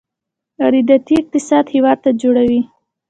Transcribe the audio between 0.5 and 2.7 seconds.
وارداتي اقتصاد هېواد نه جوړوي.